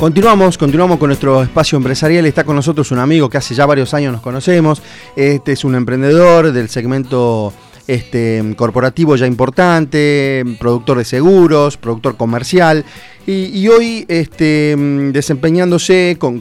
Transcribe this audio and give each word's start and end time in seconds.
Continuamos, 0.00 0.56
continuamos 0.56 0.96
con 0.98 1.08
nuestro 1.08 1.42
espacio 1.42 1.76
empresarial. 1.76 2.24
Está 2.24 2.42
con 2.42 2.56
nosotros 2.56 2.90
un 2.90 3.00
amigo 3.00 3.28
que 3.28 3.36
hace 3.36 3.54
ya 3.54 3.66
varios 3.66 3.92
años 3.92 4.14
nos 4.14 4.22
conocemos. 4.22 4.80
Este 5.14 5.52
es 5.52 5.62
un 5.62 5.74
emprendedor 5.74 6.52
del 6.52 6.70
segmento 6.70 7.52
este, 7.86 8.54
corporativo 8.56 9.14
ya 9.16 9.26
importante, 9.26 10.42
productor 10.58 10.96
de 10.96 11.04
seguros, 11.04 11.76
productor 11.76 12.16
comercial. 12.16 12.86
Y, 13.26 13.68
hoy 13.68 14.06
este, 14.08 14.74
desempeñándose 15.12 16.16
con, 16.18 16.40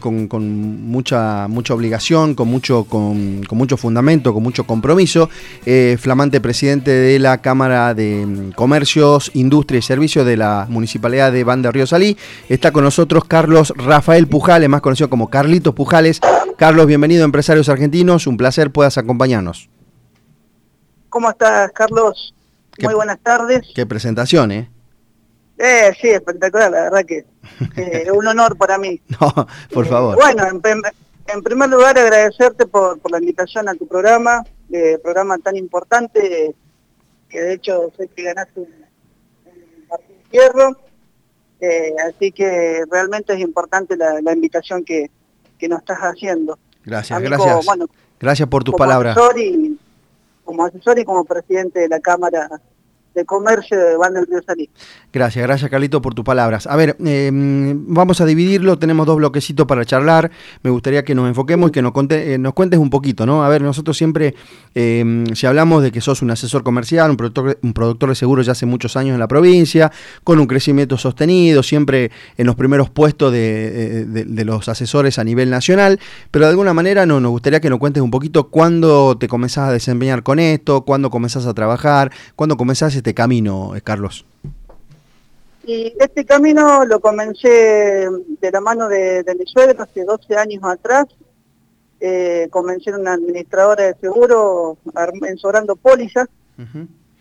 mucha, 0.90 1.48
mucha 1.48 1.74
obligación, 1.74 2.34
con 2.34 2.48
mucho, 2.48 2.86
con, 2.86 3.42
mucho 3.52 3.78
fundamento, 3.78 4.34
con 4.34 4.42
mucho 4.42 4.64
compromiso, 4.64 5.30
eh, 5.66 5.98
flamante 6.00 6.42
presidente 6.42 6.90
de 6.90 7.20
la 7.20 7.40
Cámara 7.40 7.94
de 7.94 8.52
Comercios, 8.56 9.30
Industria 9.34 9.80
y 9.80 9.82
Servicios 9.82 10.26
de 10.26 10.38
la 10.38 10.66
Municipalidad 10.70 11.32
de 11.32 11.44
Banda 11.44 11.72
Río 11.72 11.86
Salí. 11.86 12.18
Está 12.48 12.72
con 12.72 12.86
nosotros 12.86 13.26
Carlos 13.26 13.74
Rafael 13.76 14.28
Pujales, 14.28 14.70
más 14.70 14.82
conocido 14.82 15.10
como 15.10 15.30
Carlitos 15.30 15.76
Pujales. 15.76 16.22
Carlos, 16.58 16.88
bienvenido 16.88 17.24
a 17.24 17.26
Empresarios 17.26 17.70
Argentinos, 17.70 18.26
un 18.26 18.38
placer 18.38 18.72
puedas 18.72 18.98
acompañarnos. 18.98 19.70
¿Cómo 21.10 21.30
estás, 21.30 21.72
Carlos? 21.72 22.34
Muy 22.82 22.94
buenas 22.94 23.20
tardes. 23.20 23.68
Qué 23.76 23.86
presentación, 23.86 24.52
¿eh? 24.52 24.70
Eh, 25.62 25.92
sí, 26.00 26.08
espectacular, 26.08 26.72
la 26.72 26.84
verdad 26.84 27.06
que 27.06 27.18
es 27.18 27.26
eh, 28.08 28.12
un 28.14 28.26
honor 28.26 28.58
para 28.58 28.78
mí. 28.78 29.02
No, 29.10 29.48
por 29.74 29.86
eh, 29.86 29.90
favor. 29.90 30.16
bueno, 30.16 30.44
en, 30.48 31.44
primer 31.44 31.70
lugar 31.70 32.00
agradecerte 32.00 32.66
por, 32.66 32.98
la 33.12 33.20
invitación 33.20 33.68
a 33.68 33.76
tu 33.76 33.86
programa, 33.86 34.42
eh, 34.72 34.98
programa 35.04 35.38
tan 35.38 35.58
importante, 35.58 36.56
que 37.28 37.42
de 37.42 37.54
hecho 37.54 37.92
sé 37.98 38.08
que 38.08 38.24
ganaste 38.24 38.62
un, 38.62 38.70
Martín 39.90 40.16
Fierro, 40.32 40.78
así 42.08 42.32
que 42.32 42.86
realmente 42.90 43.34
es 43.34 43.40
importante 43.42 43.98
la, 43.98 44.32
invitación 44.32 44.86
que, 44.86 45.12
nos 45.68 45.80
estás 45.80 46.00
haciendo. 46.00 46.58
Gracias, 46.86 47.22
gracias. 47.22 47.68
gracias 48.18 48.48
por 48.48 48.64
tus 48.64 48.76
palabras 48.76 49.18
como 50.46 50.66
asesor 50.66 50.98
y 50.98 51.06
como 51.06 51.26
presidente 51.26 51.82
de 51.82 51.90
la 51.90 52.00
Cámara 52.00 52.50
de 53.16 53.26
Comercio 53.26 53.78
de 53.78 53.98
Banda 53.98 54.22
del 54.22 54.30
Río 54.30 54.68
Gracias, 55.12 55.44
gracias 55.44 55.72
Carlito 55.72 56.02
por 56.02 56.14
tus 56.14 56.24
palabras. 56.24 56.68
A 56.68 56.76
ver, 56.76 56.96
em, 57.04 57.86
vamos 57.88 58.22
a 58.22 58.26
dividirlo, 58.26 58.78
tenemos 58.78 59.08
dos 59.08 59.18
bloquecitos 59.18 59.66
para 59.66 59.84
charlar, 59.84 60.30
me 60.62 60.70
gustaría 60.70 61.04
que 61.04 61.16
nos 61.16 61.28
enfoquemos 61.28 61.70
y 61.70 61.72
que 61.72 61.82
nos, 61.82 61.94
eh, 62.10 62.38
nos 62.40 62.54
cuentes 62.54 62.80
un 62.80 62.90
poquito, 62.90 63.26
¿no? 63.26 63.44
A 63.44 63.50
ver, 63.50 63.62
nosotros 63.62 63.98
siempre, 63.98 64.36
em, 64.76 65.26
si 65.36 65.48
hablamos 65.48 65.82
de 65.82 65.92
que 65.92 66.02
sos 66.02 66.22
un 66.22 66.32
asesor 66.32 66.64
comercial, 66.64 67.10
un 67.10 67.18
productor, 67.18 67.58
un 67.64 67.74
productor 67.74 68.10
de 68.10 68.16
seguros 68.16 68.46
ya 68.46 68.52
hace 68.52 68.66
muchos 68.66 68.96
años 68.96 69.14
en 69.14 69.20
la 69.20 69.28
provincia, 69.28 69.92
con 70.24 70.40
un 70.40 70.46
crecimiento 70.46 70.98
sostenido, 70.98 71.64
siempre 71.64 72.12
en 72.38 72.46
los 72.46 72.56
primeros 72.56 72.90
puestos 72.90 73.32
de, 73.32 74.06
de 74.06 74.46
los 74.46 74.70
asesores 74.70 75.18
a 75.18 75.24
nivel 75.24 75.50
nacional, 75.50 76.00
pero 76.32 76.46
de 76.46 76.52
alguna 76.52 76.74
manera 76.74 77.06
no, 77.06 77.20
nos 77.20 77.32
gustaría 77.32 77.60
que 77.60 77.70
nos 77.70 77.80
cuentes 77.80 78.04
un 78.04 78.12
poquito 78.12 78.50
cuándo 78.50 79.18
te 79.18 79.28
comenzás 79.28 79.70
a 79.70 79.72
desempeñar 79.72 80.24
con 80.24 80.40
esto, 80.40 80.86
cuándo 80.86 81.10
comenzás 81.10 81.46
a 81.46 81.54
trabajar, 81.54 82.12
cuándo 82.36 82.58
comenzás 82.58 82.96
este 83.00 83.14
camino, 83.14 83.76
eh, 83.76 83.82
Carlos? 83.82 84.26
Y 85.64 85.94
este 86.00 86.26
camino 86.26 86.86
lo 86.86 87.00
comencé 87.00 88.08
de 88.42 88.52
la 88.52 88.62
mano 88.62 88.88
de, 88.88 89.24
mi 89.38 89.46
suegro 89.46 89.84
hace 89.84 90.04
12 90.04 90.36
años 90.36 90.64
atrás. 90.64 91.06
Eh, 92.00 92.48
comencé 92.50 92.92
en 92.92 93.02
una 93.02 93.14
administradora 93.14 93.84
de 93.84 93.96
seguro, 94.00 94.78
ensobrando 95.28 95.76
pólizas. 95.76 96.28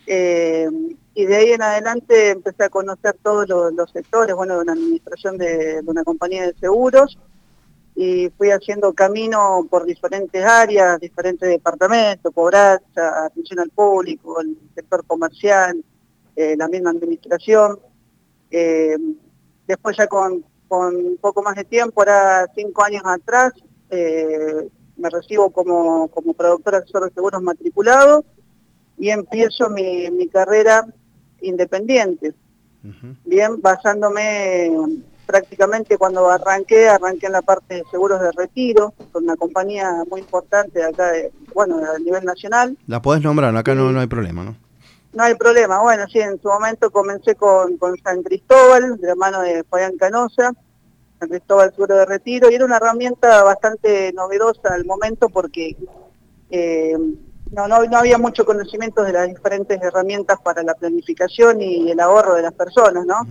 Eh, 0.07 0.69
y 1.15 1.27
de 1.27 1.37
ahí 1.37 1.51
en 1.51 1.63
adelante 1.63 2.31
empecé 2.31 2.65
a 2.65 2.69
conocer 2.71 3.17
todos 3.23 3.49
los, 3.49 3.91
sectores, 3.91 4.35
bueno, 4.35 4.55
de 4.55 4.61
una 4.63 4.73
administración 4.73 5.37
de, 5.37 5.81
una 5.85 6.05
compañía 6.05 6.47
de 6.47 6.55
seguros. 6.59 7.19
Y 8.01 8.31
fui 8.39 8.51
haciendo 8.53 8.93
camino 8.93 9.67
por 9.69 9.85
diferentes 9.85 10.45
áreas, 10.45 11.01
diferentes 11.01 11.49
departamentos, 11.49 12.33
cobranza, 12.33 13.25
atención 13.25 13.59
al 13.59 13.71
público, 13.71 14.41
el 14.41 14.57
sector 14.73 15.05
comercial, 15.05 15.85
eh, 16.37 16.55
la 16.57 16.69
misma 16.69 16.91
administración. 16.91 17.81
Eh, 18.53 18.97
después 19.67 19.97
ya 19.97 20.07
con, 20.07 20.45
un 20.69 21.19
poco 21.21 21.43
más 21.43 21.57
de 21.57 21.65
tiempo, 21.65 22.01
ahora 22.01 22.47
cinco 22.55 22.85
años 22.85 23.03
atrás, 23.05 23.53
eh, 23.91 24.69
me 24.97 25.11
recibo 25.11 25.51
como, 25.51 26.07
como 26.07 26.35
productor 26.35 26.77
asesor 26.77 27.09
de 27.09 27.15
seguros 27.15 27.43
matriculado 27.43 28.25
y 28.97 29.11
empiezo 29.11 29.71
mi, 29.71 30.29
carrera 30.29 30.87
independiente. 31.41 32.33
Bien, 33.25 33.61
basándome 33.61 34.71
prácticamente 35.29 35.99
cuando 35.99 36.31
arranqué, 36.31 36.89
arranqué 36.89 37.27
en 37.27 37.33
la 37.33 37.43
parte 37.43 37.75
de 37.75 37.85
seguros 37.91 38.19
de 38.19 38.33
retiro, 38.33 38.95
con 39.13 39.25
una 39.25 39.37
compañía 39.37 40.03
muy 40.11 40.21
importante 40.21 40.83
acá, 40.83 41.13
de, 41.13 41.31
bueno, 41.55 41.77
a 41.95 41.99
nivel 41.99 42.25
nacional. 42.25 42.79
La 42.87 43.03
podés 43.03 43.23
nombrar, 43.23 43.55
acá 43.55 43.75
no, 43.75 43.93
no 43.93 44.01
hay 44.01 44.07
problema, 44.07 44.43
¿no? 44.43 44.57
No 45.13 45.23
hay 45.23 45.35
problema. 45.35 45.83
Bueno, 45.83 46.07
sí, 46.11 46.19
en 46.19 46.41
su 46.41 46.49
momento 46.49 46.91
comencé 46.91 47.35
con, 47.35 47.77
con 47.77 47.95
San 47.99 48.23
Cristóbal, 48.23 48.97
de 48.97 49.07
la 49.07 49.15
mano 49.17 49.43
de 49.43 49.65
Fabián 49.65 49.99
Canosa, 49.99 50.55
San 51.21 51.29
Cristóbal 51.29 51.73
Seguro 51.73 51.97
de 51.97 52.07
Retiro, 52.07 52.51
y 52.51 52.55
era 52.55 52.65
una 52.65 52.79
herramienta 52.79 53.43
bastante 53.43 54.11
novedosa 54.15 54.73
al 54.73 54.87
momento 54.87 55.29
porque 55.29 55.77
eh, 56.51 56.97
no, 57.53 57.69
no, 57.69 57.77
había 57.99 58.17
mucho 58.17 58.47
conocimiento 58.47 59.03
de 59.03 59.13
las 59.13 59.29
diferentes 59.29 59.79
herramientas 59.83 60.39
para 60.43 60.63
la 60.63 60.73
planificación 60.73 61.61
y 61.61 61.91
el 61.91 62.01
ahorro 62.01 62.35
de 62.35 62.43
las 62.43 62.55
personas, 62.55 63.05
¿no? 63.05 63.27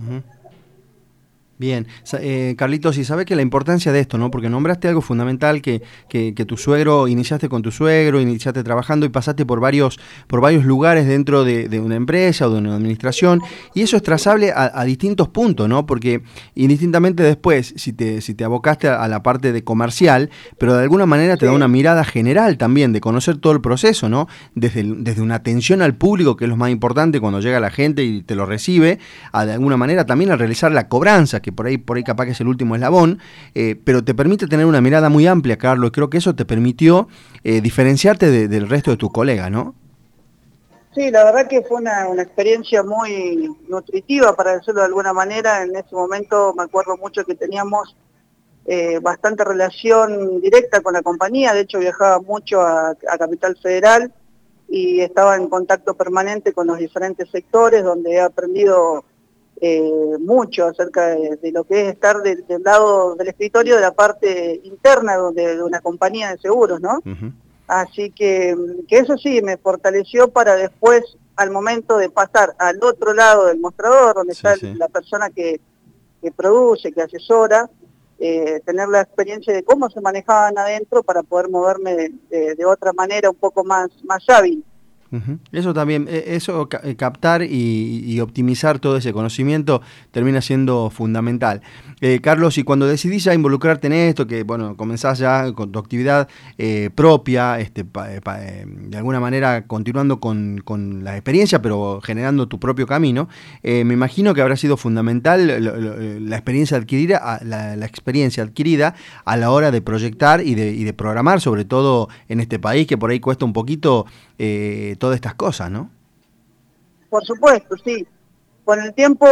Bien, 1.58 1.88
eh, 2.20 2.54
Carlitos, 2.56 2.98
y 2.98 3.04
sabe 3.04 3.24
que 3.24 3.34
la 3.34 3.42
importancia 3.42 3.90
de 3.90 3.98
esto, 3.98 4.16
¿no? 4.16 4.30
Porque 4.30 4.48
nombraste 4.48 4.86
algo 4.86 5.00
fundamental 5.00 5.60
que, 5.60 5.82
que, 6.08 6.32
tu 6.46 6.56
suegro, 6.56 7.08
iniciaste 7.08 7.48
con 7.48 7.62
tu 7.62 7.72
suegro, 7.72 8.20
iniciaste 8.20 8.62
trabajando 8.62 9.04
y 9.04 9.08
pasaste 9.08 9.44
por 9.44 9.58
varios, 9.58 9.98
por 10.28 10.40
varios 10.40 10.64
lugares 10.64 11.08
dentro 11.08 11.42
de, 11.42 11.80
una 11.80 11.96
empresa 11.96 12.46
o 12.46 12.50
de 12.50 12.58
una 12.58 12.76
administración, 12.76 13.40
y 13.74 13.82
eso 13.82 13.96
es 13.96 14.04
trazable 14.04 14.52
a, 14.54 14.84
distintos 14.84 15.28
puntos, 15.28 15.68
¿no? 15.68 15.84
Porque 15.84 16.22
indistintamente 16.54 17.24
después, 17.24 17.74
si 17.76 17.92
te, 17.92 18.20
si 18.20 18.34
te 18.34 18.44
abocaste 18.44 18.86
a, 18.86 19.08
la 19.08 19.24
parte 19.24 19.52
de 19.52 19.64
comercial, 19.64 20.30
pero 20.58 20.76
de 20.76 20.82
alguna 20.84 21.06
manera 21.06 21.36
te 21.36 21.46
da 21.46 21.52
una 21.52 21.66
mirada 21.66 22.04
general 22.04 22.56
también 22.56 22.92
de 22.92 23.00
conocer 23.00 23.38
todo 23.38 23.52
el 23.52 23.60
proceso, 23.60 24.08
¿no? 24.08 24.28
Desde, 24.54 24.84
desde 24.84 25.22
una 25.22 25.34
atención 25.34 25.82
al 25.82 25.96
público, 25.96 26.36
que 26.36 26.44
es 26.44 26.48
lo 26.48 26.56
más 26.56 26.70
importante 26.70 27.18
cuando 27.18 27.40
llega 27.40 27.58
la 27.58 27.70
gente 27.70 28.04
y 28.04 28.22
te 28.22 28.36
lo 28.36 28.46
recibe, 28.46 29.00
a 29.32 29.44
de 29.44 29.54
alguna 29.54 29.76
manera 29.76 30.06
también 30.06 30.30
a 30.30 30.36
realizar 30.36 30.70
la 30.70 30.88
cobranza, 30.88 31.40
que 31.40 31.47
por 31.52 31.66
ahí, 31.66 31.78
por 31.78 31.96
ahí 31.96 32.04
capaz 32.04 32.26
que 32.26 32.32
es 32.32 32.40
el 32.40 32.48
último 32.48 32.74
eslabón, 32.74 33.18
eh, 33.54 33.76
pero 33.84 34.04
te 34.04 34.14
permite 34.14 34.46
tener 34.46 34.66
una 34.66 34.80
mirada 34.80 35.08
muy 35.08 35.26
amplia, 35.26 35.58
Carlos, 35.58 35.90
creo 35.92 36.10
que 36.10 36.18
eso 36.18 36.34
te 36.34 36.44
permitió 36.44 37.08
eh, 37.44 37.60
diferenciarte 37.60 38.48
del 38.48 38.68
resto 38.68 38.90
de 38.90 38.96
tus 38.96 39.12
colegas, 39.12 39.50
¿no? 39.50 39.74
Sí, 40.94 41.10
la 41.12 41.22
verdad 41.24 41.46
que 41.46 41.62
fue 41.62 41.76
una, 41.76 42.06
experiencia 42.20 42.82
muy 42.82 43.54
nutritiva, 43.68 44.34
para 44.34 44.54
decirlo 44.54 44.80
de 44.80 44.86
alguna 44.86 45.12
manera. 45.12 45.62
En 45.62 45.76
ese 45.76 45.94
momento 45.94 46.54
me 46.56 46.64
acuerdo 46.64 46.96
mucho 46.96 47.24
que 47.24 47.34
teníamos 47.34 47.94
eh, 48.66 48.98
bastante 49.00 49.44
relación 49.44 50.40
directa 50.40 50.80
con 50.80 50.94
la 50.94 51.02
compañía, 51.02 51.54
de 51.54 51.60
hecho 51.60 51.78
viajaba 51.78 52.20
mucho 52.20 52.62
a, 52.62 52.96
Capital 53.18 53.56
Federal 53.62 54.12
y 54.68 55.00
estaba 55.00 55.36
en 55.36 55.48
contacto 55.48 55.94
permanente 55.94 56.52
con 56.52 56.66
los 56.66 56.78
diferentes 56.78 57.30
sectores, 57.30 57.84
donde 57.84 58.14
he 58.14 58.20
aprendido 58.20 59.04
eh, 59.60 60.16
mucho 60.20 60.66
acerca 60.66 61.08
de, 61.08 61.50
lo 61.52 61.64
que 61.64 61.82
es 61.82 61.94
estar 61.94 62.22
del 62.22 62.44
lado 62.62 63.16
del 63.16 63.28
escritorio 63.28 63.74
de 63.74 63.80
la 63.80 63.92
parte 63.92 64.60
interna 64.62 65.16
de, 65.32 65.60
una 65.62 65.80
compañía 65.80 66.30
de 66.30 66.38
seguros, 66.38 66.80
¿no? 66.80 67.00
Así 67.66 68.10
que, 68.10 68.56
que 68.86 68.98
eso 68.98 69.18
sí, 69.18 69.42
me 69.42 69.56
fortaleció 69.56 70.28
para 70.28 70.54
después, 70.54 71.02
al 71.36 71.50
momento 71.50 71.98
de 71.98 72.08
pasar 72.08 72.54
al 72.58 72.82
otro 72.82 73.12
lado 73.12 73.46
del 73.46 73.58
mostrador, 73.58 74.14
donde 74.14 74.32
está 74.32 74.54
la 74.76 74.88
persona 74.88 75.30
que, 75.30 75.60
produce, 76.36 76.92
que 76.92 77.02
asesora, 77.02 77.68
eh, 78.20 78.60
tener 78.64 78.88
la 78.88 79.00
experiencia 79.00 79.52
de 79.52 79.64
cómo 79.64 79.90
se 79.90 80.00
manejaban 80.00 80.56
adentro 80.56 81.02
para 81.02 81.22
poder 81.22 81.48
moverme 81.48 81.94
de, 82.28 82.54
de 82.54 82.64
otra 82.64 82.92
manera 82.92 83.30
un 83.30 83.36
poco 83.36 83.64
más, 83.64 83.88
más 84.04 84.28
hábil. 84.28 84.64
Eso 85.52 85.72
también, 85.72 86.06
e, 86.08 86.36
eso 86.36 86.68
eh, 86.82 86.96
captar 86.96 87.42
y, 87.42 88.20
optimizar 88.20 88.78
todo 88.78 88.96
ese 88.96 89.12
conocimiento 89.12 89.80
termina 90.10 90.40
siendo 90.40 90.90
fundamental. 90.90 91.62
Eh, 92.00 92.20
Carlos, 92.20 92.58
y 92.58 92.62
cuando 92.62 92.86
decidís 92.86 93.24
ya 93.24 93.32
involucrarte 93.32 93.86
en 93.86 93.92
esto, 93.92 94.26
que 94.26 94.42
bueno, 94.42 94.76
comenzás 94.76 95.18
ya 95.18 95.52
con 95.52 95.72
tu 95.72 95.78
actividad 95.78 96.28
eh, 96.58 96.90
propia, 96.94 97.58
este, 97.60 97.84
de 97.84 98.96
alguna 98.96 99.20
manera 99.20 99.66
continuando 99.66 100.20
con, 100.20 100.62
la 101.02 101.16
experiencia, 101.16 101.62
pero 101.62 102.00
generando 102.02 102.48
tu 102.48 102.58
propio 102.58 102.86
camino, 102.86 103.28
me 103.62 103.94
imagino 103.94 104.34
que 104.34 104.42
habrá 104.42 104.56
sido 104.56 104.76
fundamental 104.76 105.46
la 105.46 106.36
experiencia 106.36 106.76
adquirida, 106.76 107.40
la, 107.42 107.86
experiencia 107.86 108.42
adquirida 108.42 108.94
a 109.24 109.36
la 109.36 109.50
hora 109.50 109.70
de 109.70 109.80
proyectar 109.80 110.40
y 110.40 110.54
de, 110.54 110.72
y 110.72 110.84
de 110.84 110.92
programar, 110.92 111.40
sobre 111.40 111.64
todo 111.64 112.08
en 112.28 112.40
este 112.40 112.58
país 112.58 112.86
que 112.86 112.98
por 112.98 113.10
ahí 113.10 113.20
cuesta 113.20 113.44
un 113.44 113.52
poquito 113.52 114.06
eh, 114.38 114.96
todas 114.98 115.16
estas 115.16 115.34
cosas, 115.34 115.70
¿no? 115.70 115.90
Por 117.10 117.24
supuesto, 117.24 117.76
sí. 117.84 118.06
Con 118.64 118.80
el 118.80 118.94
tiempo 118.94 119.26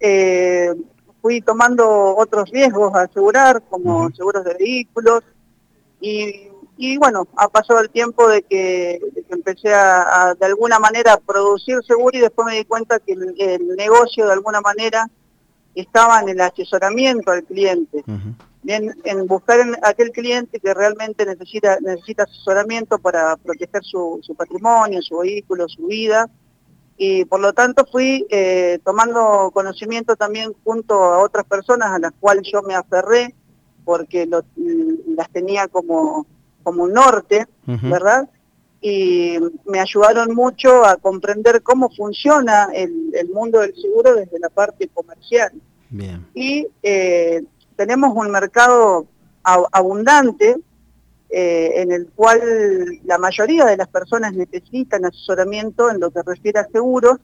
eh, 0.00 0.74
fui 1.20 1.40
tomando 1.40 2.16
otros 2.16 2.50
riesgos 2.50 2.94
a 2.94 3.02
asegurar, 3.02 3.62
como 3.68 4.10
seguros 4.12 4.44
de 4.44 4.54
vehículos, 4.54 5.22
y, 6.00 6.48
y, 6.76 6.96
bueno, 6.98 7.26
ha 7.36 7.48
pasado 7.48 7.80
el 7.80 7.90
tiempo 7.90 8.28
de 8.28 8.42
que, 8.42 9.00
empecé 9.30 9.74
a, 9.74 10.34
de 10.38 10.46
alguna 10.46 10.78
manera, 10.78 11.18
producir 11.18 11.78
seguro 11.86 12.16
y 12.16 12.20
después 12.20 12.46
me 12.46 12.56
di 12.56 12.64
cuenta 12.64 13.00
que 13.00 13.12
el, 13.12 13.76
negocio, 13.76 14.26
de 14.26 14.32
alguna 14.32 14.60
manera, 14.60 15.10
estaba 15.74 16.20
en 16.20 16.28
el 16.30 16.40
asesoramiento 16.40 17.32
al 17.32 17.44
cliente. 17.44 18.04
En 18.66 19.26
buscar 19.26 19.60
a 19.82 19.88
aquel 19.88 20.10
cliente 20.10 20.58
que 20.58 20.74
realmente 20.74 21.24
necesita, 21.24 21.78
necesita 21.80 22.24
asesoramiento 22.24 22.98
para 22.98 23.36
proteger 23.36 23.84
su, 23.84 24.18
su 24.22 24.34
patrimonio, 24.34 25.00
su 25.02 25.18
vehículo, 25.18 25.68
su 25.68 25.86
vida, 25.86 26.28
y 26.98 27.24
por 27.26 27.40
lo 27.40 27.52
tanto 27.52 27.84
fui 27.90 28.26
eh, 28.30 28.78
tomando 28.84 29.50
conocimiento 29.52 30.16
también 30.16 30.52
junto 30.64 30.94
a 30.94 31.18
otras 31.22 31.44
personas 31.44 31.92
a 31.92 31.98
las 31.98 32.12
cuales 32.18 32.48
yo 32.50 32.62
me 32.62 32.74
aferré 32.74 33.34
porque 33.84 34.26
las 34.26 35.30
tenía 35.30 35.68
como, 35.68 36.26
como 36.62 36.84
un 36.84 36.92
norte, 36.92 37.46
¿verdad? 37.66 38.28
Y 38.80 39.38
me 39.64 39.78
ayudaron 39.78 40.34
mucho 40.34 40.84
a 40.84 40.96
comprender 40.96 41.62
cómo 41.62 41.88
funciona 41.90 42.68
el, 42.74 43.12
el 43.14 43.28
mundo 43.28 43.60
del 43.60 43.74
seguro 43.76 44.14
desde 44.16 44.40
la 44.40 44.48
parte 44.48 44.88
comercial. 44.88 45.52
Bien. 45.88 46.26
Y 46.34 46.66
eh, 46.82 47.44
tenemos 47.76 48.12
un 48.14 48.30
mercado 48.30 49.06
abundante 49.42 50.56
eh, 51.28 51.70
en 51.76 51.92
el 51.92 52.08
cual 52.14 52.40
la 53.04 53.18
mayoría 53.18 53.64
de 53.64 53.76
las 53.76 53.88
personas 53.88 54.32
necesitan 54.32 55.04
asesoramiento 55.04 55.90
en 55.90 56.00
lo 56.00 56.10
que 56.10 56.22
refiere 56.22 56.58
a 56.58 56.68
seguros, 56.68 57.18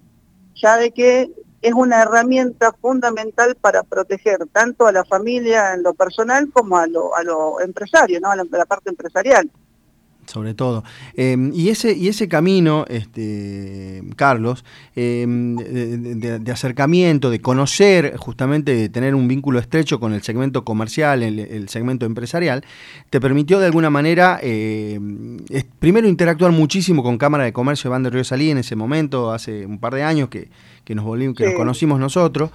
ya 0.54 0.76
de 0.76 0.92
que 0.92 1.32
es 1.60 1.72
una 1.72 2.02
herramienta 2.02 2.72
fundamental 2.80 3.56
para 3.56 3.82
proteger 3.82 4.38
tanto 4.52 4.86
a 4.86 4.92
la 4.92 5.04
familia 5.04 5.74
en 5.74 5.82
lo 5.82 5.94
personal 5.94 6.50
como 6.52 6.76
a 6.76 6.86
lo, 6.86 7.12
a 7.16 7.64
empresario, 7.64 8.20
¿no? 8.20 8.30
a 8.30 8.36
la 8.36 8.66
parte 8.66 8.90
empresarial 8.90 9.50
sobre 10.26 10.54
todo. 10.54 10.84
Em, 11.14 11.52
y, 11.54 11.68
ese, 11.68 11.94
y 11.94 12.08
ese 12.08 12.28
camino, 12.28 12.84
este, 12.88 14.02
Carlos, 14.16 14.64
em, 14.94 15.56
de, 15.56 16.52
acercamiento, 16.52 17.30
de 17.30 17.40
conocer, 17.40 18.16
justamente 18.16 18.74
de 18.74 18.88
tener 18.88 19.14
un 19.14 19.28
vínculo 19.28 19.58
estrecho 19.58 19.98
con 20.00 20.12
el 20.12 20.22
segmento 20.22 20.64
comercial, 20.64 21.22
el, 21.22 21.68
segmento 21.68 22.06
empresarial, 22.06 22.64
te 23.10 23.20
permitió 23.20 23.58
de 23.58 23.66
alguna 23.66 23.90
manera, 23.90 24.38
em, 24.42 25.38
primero 25.78 26.08
interactuar 26.08 26.52
muchísimo 26.52 27.02
con 27.02 27.18
Cámara 27.18 27.44
de 27.44 27.52
Comercio 27.52 27.88
de 27.88 27.92
Banda 27.92 28.10
de 28.10 28.14
Río 28.14 28.24
Salí 28.24 28.50
en 28.50 28.58
ese 28.58 28.76
momento, 28.76 29.32
hace 29.32 29.66
un 29.66 29.78
par 29.78 29.94
de 29.94 30.02
años 30.02 30.28
que, 30.28 30.48
que 30.84 30.94
nos 30.94 31.04
volvimos, 31.04 31.36
que 31.36 31.46
nos 31.46 31.54
conocimos 31.54 32.00
nosotros, 32.00 32.50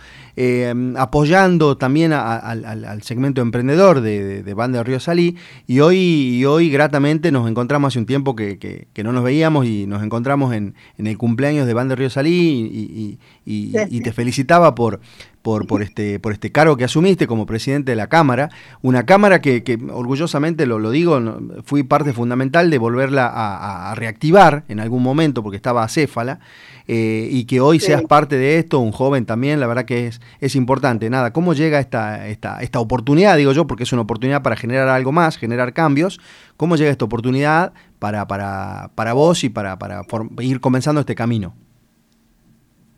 apoyando 0.98 1.78
también 1.78 2.14
al, 2.14 3.02
segmento 3.04 3.42
emprendedor 3.42 4.02
de, 4.02 4.44
de, 4.44 4.54
Banda 4.54 4.80
de 4.80 4.84
Río 4.84 5.00
Salí, 5.00 5.36
y 5.66 5.80
hoy, 5.80 5.98
y 5.98 6.46
hoy 6.46 6.70
gratamente 6.70 7.32
nos 7.32 7.50
encontramos 7.50 7.94
hace 7.94 8.00
un 8.00 8.06
tiempo 8.06 8.36
que, 8.36 8.58
que, 8.58 9.04
no 9.04 9.12
nos 9.12 9.24
veíamos 9.24 9.66
y 9.66 9.88
nos 9.88 10.04
encontramos 10.04 10.54
en, 10.54 10.76
en 10.98 11.08
el 11.08 11.18
cumpleaños 11.18 11.68
de 11.68 11.74
Banda 11.74 11.96
Río 11.96 12.10
Salí 12.10 13.18
y, 13.46 14.02
te 14.02 14.14
felicitaba 14.14 14.76
por, 14.76 15.00
por, 15.48 15.66
por, 15.66 15.82
este, 15.82 16.20
por 16.20 16.34
este 16.34 16.52
cargo 16.52 16.76
que 16.76 16.84
asumiste 16.84 17.26
como 17.26 17.46
presidente 17.46 17.94
de 17.94 17.96
la 17.96 18.08
Cámara, 18.08 18.50
una 18.82 19.06
Cámara 19.06 19.40
que, 19.40 19.64
que 19.64 19.80
orgullosamente, 19.94 20.66
lo, 20.66 20.78
lo, 20.78 20.92
digo, 20.92 21.22
fui 21.64 21.84
parte 21.84 22.12
fundamental 22.12 22.70
de 22.70 22.78
volverla 22.78 23.32
a, 23.34 23.96
reactivar 23.96 24.66
en 24.68 24.82
algún 24.82 25.02
momento 25.02 25.44
porque 25.44 25.56
estaba 25.56 25.86
acéfala, 25.86 26.42
eh, 26.86 27.30
y 27.32 27.46
que 27.46 27.62
hoy 27.62 27.80
seas 27.80 28.02
parte 28.02 28.36
de 28.36 28.60
esto, 28.60 28.80
un 28.80 28.92
joven 28.92 29.26
también, 29.26 29.62
la 29.62 29.68
verdad 29.68 29.86
que 29.86 30.08
es, 30.08 30.20
es 30.42 30.54
importante. 30.58 31.10
Nada, 31.10 31.32
¿cómo 31.32 31.54
llega 31.54 31.80
esta, 31.80 32.28
esta, 32.28 32.62
esta 32.62 32.82
oportunidad, 32.82 33.38
digo 33.38 33.54
yo, 33.54 33.68
porque 33.68 33.84
es 33.84 33.94
una 33.94 34.02
oportunidad 34.02 34.42
para 34.42 34.58
generar 34.58 34.90
algo 34.90 35.14
más, 35.14 35.38
generar 35.38 35.72
cambios? 35.72 36.20
¿Cómo 36.58 36.76
llega 36.76 36.92
esta 36.92 37.06
oportunidad 37.06 37.72
para, 38.00 38.28
para, 38.28 38.92
para 38.96 39.14
vos 39.14 39.46
y 39.46 39.50
para, 39.50 39.80
para 39.80 40.02
ir 40.42 40.60
comenzando 40.60 41.00
este 41.00 41.16
camino? 41.16 41.56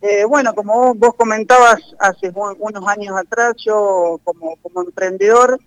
Eh, 0.02 0.26
bueno, 0.26 0.54
como 0.54 0.94
vos, 0.96 1.16
comentabas 1.16 1.80
hace 2.00 2.32
unos 2.34 2.88
años 2.88 3.18
atrás, 3.18 3.56
yo 3.58 4.20
como, 4.24 4.56
como 4.58 4.82
emprendedor 4.82 5.60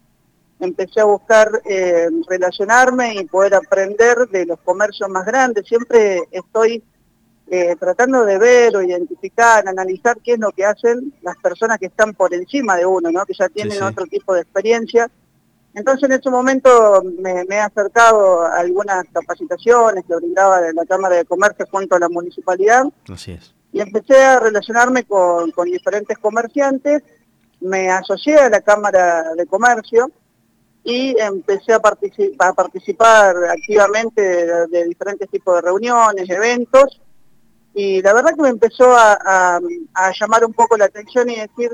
empecé 0.58 1.00
a 1.00 1.05
buscar 1.05 1.50
eh, 1.64 2.08
relacionarme 2.29 3.14
y 3.14 3.25
poder 3.25 3.55
aprender 3.55 4.29
de 4.29 4.46
los 4.46 4.58
comercios 4.61 5.08
más 5.11 5.26
grandes. 5.26 5.67
Siempre 5.67 6.23
estoy 6.31 6.82
eh, 7.50 7.76
tratando 7.79 8.25
de 8.25 8.38
ver 8.38 8.76
o 8.76 8.82
identificar, 8.82 9.69
analizar 9.69 10.19
qué 10.23 10.34
es 10.34 10.38
lo 10.38 10.52
que 10.52 10.64
hacen 10.64 11.12
las 11.20 11.37
personas 11.37 11.79
que 11.79 11.87
están 11.87 12.14
por 12.14 12.32
encima 12.32 12.76
de 12.76 12.87
uno, 12.87 13.11
¿no? 13.11 13.26
que 13.26 13.34
ya 13.34 13.49
tienen 13.49 13.82
otro 13.82 14.06
tipo 14.06 14.34
de 14.34 14.43
experiencia 14.43 15.11
entonces 15.75 16.08
en 16.08 16.12
ese 16.12 16.29
momento 16.29 17.02
me, 17.19 17.44
he 17.49 17.61
acercado 17.61 18.43
a 18.43 18.58
algunas 18.58 19.05
capacitaciones 19.12 20.05
que 20.06 20.17
brindaba 20.17 20.61
de 20.61 20.75
la 20.75 20.84
Cámara 20.84 21.17
de 21.17 21.25
Comercio 21.25 21.67
junto 21.70 21.96
a 21.96 21.99
la 21.99 22.08
municipalidad. 22.08 22.84
Así 23.08 23.32
es. 23.32 23.55
Y 23.72 23.80
empecé 23.80 24.22
a 24.22 24.38
relacionarme 24.38 25.04
con, 25.04 25.50
diferentes 25.64 26.19
comerciantes, 26.19 27.02
me 27.60 27.90
asocié 27.90 28.36
a 28.36 28.50
la 28.50 28.60
Cámara 28.60 29.34
de 29.34 29.46
Comercio 29.46 30.10
y 30.84 31.19
empecé 31.19 31.72
a, 31.72 31.76
a 31.76 32.52
participar 32.52 33.36
activamente 33.44 34.66
de, 34.66 34.84
diferentes 34.84 35.30
tipos 35.30 35.54
de 35.56 35.60
reuniones, 35.62 36.28
eventos, 36.28 37.00
y 37.74 38.02
la 38.02 38.12
verdad 38.12 38.34
que 38.34 38.42
me 38.42 38.50
empezó 38.50 38.94
a 38.94 39.60
llamar 40.20 40.44
un 40.44 40.52
poco 40.52 40.76
la 40.76 40.84
atención 40.86 41.30
y 41.30 41.36
decir, 41.36 41.70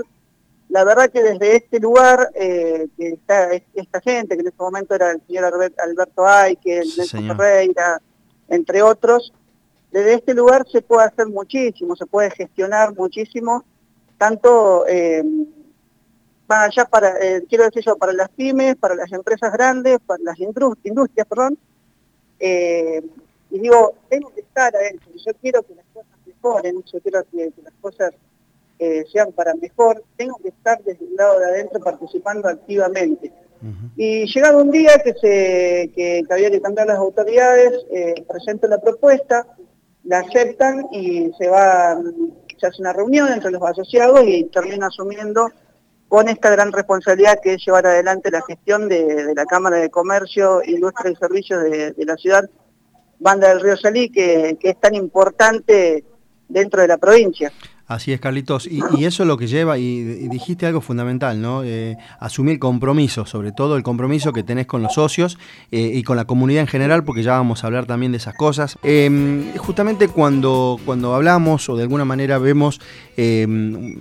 la 0.68 0.84
verdad 0.84 1.10
que 1.10 1.22
desde 1.22 1.56
este 1.56 1.80
lugar, 1.80 2.30
eh, 2.34 2.88
que 2.96 3.08
está 3.08 3.50
esta 3.52 4.00
gente, 4.00 4.36
que 4.36 4.42
en 4.42 4.48
este 4.48 4.62
momento 4.62 4.94
era 4.94 5.12
el 5.12 5.22
señor 5.26 5.52
Alberto 5.78 6.26
Aike, 6.26 6.80
el 6.80 6.88
Nelson 6.96 7.26
Ferreira, 7.26 8.00
entre 8.48 8.82
otros, 8.82 9.32
desde 9.90 10.14
este 10.14 10.34
lugar 10.34 10.66
se 10.70 10.82
puede 10.82 11.06
hacer 11.06 11.28
muchísimo, 11.28 11.96
se 11.96 12.06
puede 12.06 12.30
gestionar 12.30 12.94
muchísimo, 12.94 13.64
tanto 14.18 14.86
eh, 14.86 15.22
allá 16.48 16.84
para, 16.84 17.18
eh, 17.20 17.44
quiero 17.48 17.64
decir 17.64 17.82
yo, 17.84 17.96
para 17.96 18.12
las 18.12 18.28
pymes, 18.30 18.76
para 18.76 18.94
las 18.94 19.12
empresas 19.12 19.52
grandes, 19.52 19.98
para 20.06 20.22
las 20.22 20.38
industrias, 20.38 21.26
perdón, 21.26 21.58
eh, 22.40 23.02
y 23.50 23.58
digo, 23.58 23.94
tengo 24.08 24.32
que 24.34 24.40
estar 24.40 24.74
adentro, 24.74 25.10
yo 25.14 25.32
quiero 25.40 25.62
que 25.62 25.74
las 25.74 25.86
cosas 25.92 26.18
mejoren, 26.26 26.82
yo 26.84 27.00
quiero 27.00 27.24
que 27.30 27.52
las 27.62 27.74
cosas 27.80 28.12
eh, 28.78 29.04
sean 29.10 29.32
para 29.32 29.54
mejor, 29.54 30.04
tengo 30.16 30.36
que 30.42 30.48
estar 30.48 30.82
desde 30.84 31.04
el 31.04 31.16
lado 31.16 31.40
de 31.40 31.46
adentro 31.46 31.80
participando 31.80 32.48
activamente. 32.48 33.32
Y 33.96 34.32
llegado 34.32 34.62
un 34.62 34.70
día 34.70 35.00
que, 35.02 35.14
se, 35.14 35.90
que, 35.92 36.22
había 36.30 36.48
que 36.48 36.60
cambiar 36.60 36.86
las 36.86 36.98
autoridades, 36.98 37.72
eh, 37.90 38.24
presento 38.28 38.68
la 38.68 38.80
propuesta, 38.80 39.48
la 40.08 40.20
aceptan 40.20 40.86
y 40.90 41.30
se 41.38 41.48
va, 41.48 42.00
se 42.58 42.66
hace 42.66 42.80
una 42.80 42.94
reunión 42.94 43.30
entre 43.30 43.50
los 43.50 43.62
asociados 43.62 44.24
y 44.26 44.44
termino 44.44 44.86
asumiendo 44.86 45.50
con 46.08 46.28
esta 46.30 46.48
gran 46.48 46.72
responsabilidad 46.72 47.40
que 47.42 47.54
es 47.54 47.64
llevar 47.64 47.86
adelante 47.86 48.30
la 48.30 48.40
gestión 48.40 48.88
de, 48.88 49.34
la 49.36 49.44
Cámara 49.44 49.76
de 49.76 49.90
Comercio, 49.90 50.62
Industria 50.64 51.12
y 51.12 51.16
Servicios 51.16 51.62
de, 51.62 51.94
la 51.98 52.16
ciudad 52.16 52.48
Banda 53.18 53.48
del 53.48 53.60
Río 53.60 53.76
Salí, 53.76 54.08
que 54.08 54.56
es 54.58 54.80
tan 54.80 54.94
importante 54.94 56.04
dentro 56.48 56.80
de 56.80 56.88
la 56.88 56.96
provincia. 56.96 57.52
Así 57.88 58.12
es, 58.12 58.20
Carlitos. 58.20 58.68
Y, 58.70 59.06
eso 59.06 59.22
es 59.22 59.26
lo 59.26 59.38
que 59.38 59.46
lleva, 59.46 59.78
y, 59.78 60.02
dijiste 60.28 60.66
algo 60.66 60.82
fundamental, 60.82 61.40
¿no? 61.40 61.62
Eh, 61.64 61.96
asumir 62.20 62.58
compromiso, 62.58 63.24
sobre 63.24 63.50
todo 63.50 63.76
el 63.78 63.82
compromiso 63.82 64.34
que 64.34 64.42
tenés 64.42 64.66
con 64.66 64.82
los 64.82 64.92
socios 64.92 65.38
eh, 65.72 65.92
y 65.94 66.02
con 66.02 66.18
la 66.18 66.26
comunidad 66.26 66.60
en 66.60 66.66
general, 66.66 67.02
porque 67.02 67.22
ya 67.22 67.32
vamos 67.32 67.64
a 67.64 67.66
hablar 67.66 67.86
también 67.86 68.12
de 68.12 68.18
esas 68.18 68.34
cosas. 68.34 68.76
Em, 68.82 69.56
justamente 69.56 70.08
cuando, 70.08 70.78
cuando 70.84 71.14
hablamos 71.14 71.66
o 71.70 71.76
de 71.76 71.84
alguna 71.84 72.04
manera 72.04 72.36
vemos, 72.36 72.78
em, 73.16 73.96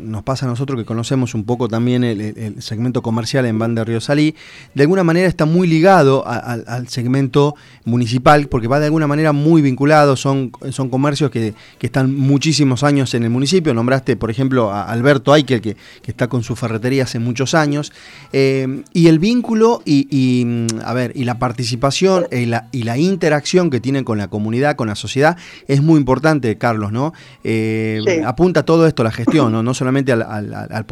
nos 0.00 0.24
pasa 0.24 0.46
a 0.46 0.48
nosotros 0.48 0.76
que 0.76 0.84
conocemos 0.84 1.32
un 1.36 1.44
poco 1.44 1.68
también 1.68 2.02
el, 2.02 2.60
segmento 2.60 3.02
comercial 3.02 3.46
en 3.46 3.56
Banda 3.58 3.84
Río 3.84 4.00
Salí, 4.00 4.34
de 4.74 4.82
alguna 4.82 5.04
manera 5.04 5.28
está 5.28 5.44
muy 5.44 5.68
ligado 5.68 6.26
al 6.26 6.88
segmento 6.88 7.54
municipal, 7.84 8.48
porque 8.48 8.66
va 8.66 8.80
de 8.80 8.86
alguna 8.86 9.06
manera 9.06 9.32
muy 9.32 9.62
vinculado, 9.62 10.16
son, 10.16 10.50
son 10.70 10.88
comercios 10.88 11.30
que, 11.30 11.54
que 11.78 11.86
están 11.86 12.16
muchísimos 12.16 12.82
años 12.82 13.14
en 13.14 13.22
el 13.22 13.27
municipio. 13.30 13.74
Nombraste, 13.74 14.16
por 14.16 14.30
ejemplo, 14.30 14.70
a 14.70 14.84
Alberto 14.84 15.32
Aikel, 15.32 15.60
que, 15.60 15.74
que 15.74 16.10
está 16.10 16.28
con 16.28 16.42
su 16.42 16.56
ferretería 16.56 17.04
hace 17.04 17.18
muchos 17.18 17.54
años. 17.54 17.92
Eh, 18.32 18.82
y 18.92 19.08
el 19.08 19.18
vínculo 19.18 19.82
y, 19.84 20.66
a 20.84 20.92
ver, 20.94 21.12
y 21.14 21.24
la 21.24 21.38
participación 21.38 22.26
y 22.30 22.46
la, 22.46 22.68
y 22.72 22.82
la, 22.82 22.98
interacción 22.98 23.70
que 23.70 23.80
tienen 23.80 24.04
con 24.04 24.18
la 24.18 24.28
comunidad, 24.28 24.76
con 24.76 24.88
la 24.88 24.94
sociedad, 24.94 25.36
es 25.66 25.82
muy 25.82 25.98
importante, 25.98 26.58
Carlos, 26.58 26.92
¿no? 26.92 27.12
Eh, 27.44 28.22
apunta 28.24 28.64
todo 28.64 28.86
esto 28.86 29.02
a 29.02 29.04
la 29.04 29.12
gestión, 29.12 29.52
no, 29.52 29.62
no 29.62 29.74
solamente 29.74 30.12
al, 30.12 30.22
al, 30.22 30.54
al, 30.54 30.84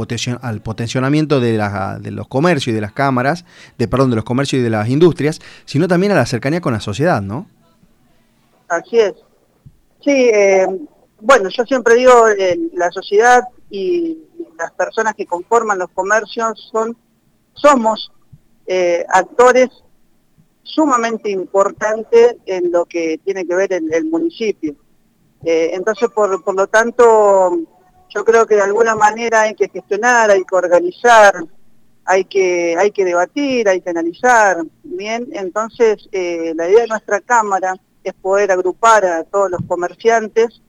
potenciamiento 0.62 1.40
de, 1.40 1.52
de 2.00 2.10
los 2.10 2.28
comercios 2.28 2.68
y 2.68 2.72
de 2.72 2.80
las 2.80 2.92
cámaras, 2.92 3.44
de 3.78 3.88
perdón, 3.88 4.10
de 4.10 4.16
los 4.16 4.24
comercios 4.24 4.60
y 4.60 4.62
de 4.62 4.70
las 4.70 4.88
industrias, 4.88 5.40
sino 5.64 5.88
también 5.88 6.12
a 6.12 6.14
la 6.14 6.26
cercanía 6.26 6.60
con 6.60 6.72
la 6.72 6.80
sociedad, 6.80 7.20
¿no? 7.22 7.46
Así 8.68 8.98
es. 8.98 9.14
Sí, 10.02 10.30
eh, 10.32 10.66
bueno, 11.20 11.48
yo 11.48 11.64
siempre 11.64 11.94
digo, 11.94 12.28
eh, 12.28 12.58
la 12.74 12.90
sociedad 12.90 13.42
y 13.70 14.18
las 14.58 14.72
personas 14.72 15.14
que 15.14 15.26
conforman 15.26 15.78
los 15.78 15.90
comercios 15.90 16.68
son, 16.70 16.96
somos 17.54 18.12
eh, 18.66 19.04
actores 19.08 19.68
sumamente 20.62 21.30
importantes 21.30 22.36
en 22.46 22.72
lo 22.72 22.84
que 22.84 23.20
tiene 23.24 23.46
que 23.46 23.54
ver 23.54 23.72
el, 23.72 24.04
municipio. 24.06 24.74
Eh, 25.44 25.70
entonces, 25.74 26.08
por, 26.10 26.42
por 26.42 26.54
lo 26.54 26.66
tanto, 26.66 27.56
yo 28.08 28.24
creo 28.24 28.46
que 28.46 28.56
de 28.56 28.62
alguna 28.62 28.94
manera 28.94 29.42
hay 29.42 29.54
que 29.54 29.68
gestionar, 29.68 30.30
hay 30.30 30.44
que 30.44 30.56
organizar, 30.56 31.34
hay 32.04 32.24
que, 32.24 32.76
hay 32.78 32.92
que 32.92 33.04
debatir, 33.04 33.68
hay 33.68 33.80
que 33.80 33.90
analizar, 33.90 34.58
¿bien? 34.84 35.28
Entonces, 35.32 36.08
eh, 36.12 36.52
la 36.56 36.68
idea 36.68 36.82
de 36.82 36.88
nuestra 36.88 37.20
Cámara 37.20 37.74
es 38.04 38.14
poder 38.14 38.52
agrupar 38.52 39.04
a 39.04 39.24
todos 39.24 39.50
los 39.50 39.60
comerciantes 39.66 40.62